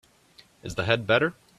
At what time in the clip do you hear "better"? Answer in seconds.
1.05-1.35